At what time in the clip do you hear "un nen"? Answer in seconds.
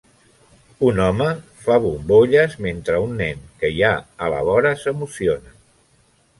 3.05-3.45